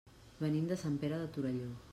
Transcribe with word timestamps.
Venim 0.45 0.65
de 0.71 0.79
Sant 0.85 0.97
Pere 1.05 1.23
de 1.25 1.31
Torelló. 1.37 1.73